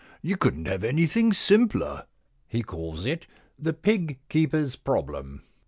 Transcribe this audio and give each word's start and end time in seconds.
You 0.23 0.35
couldn*t 0.35 0.67
have 0.71 0.83
anything 0.83 1.31
simpler. 1.31 2.07
He 2.47 2.63
calls 2.63 3.05
it" 3.05 3.27
The 3.69 3.73
Pig 3.73 4.17
Keeper's 4.29 4.75
Problem. 4.75 5.43